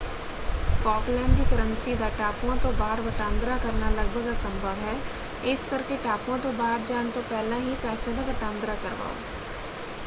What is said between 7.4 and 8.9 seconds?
ਹੀ ਪੈਸਿਆਂ ਦਾ ਵਟਾਂਦਰਾ